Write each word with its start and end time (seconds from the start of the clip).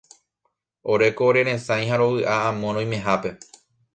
Oréko 0.93 1.27
oreresãi 1.33 1.85
ha 1.91 2.01
rovy'a 2.03 2.39
amo 2.49 2.75
roimehápe. 2.79 3.37